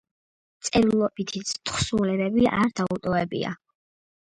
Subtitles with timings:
[0.69, 3.57] წერილობითი თხზულებები არ დაუტოვებია.